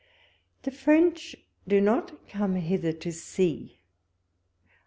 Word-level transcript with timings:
The 0.63 0.71
French 0.71 1.35
do 1.67 1.79
not 1.79 2.27
come 2.27 2.55
hither 2.55 2.91
to 2.91 3.11
see. 3.11 3.77